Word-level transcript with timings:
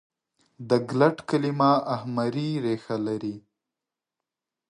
د 0.69 0.71
ګلټ 0.89 1.17
کلیمه 1.29 1.71
اهمري 1.95 2.49
ریښه 2.65 2.97
لري. 3.07 3.35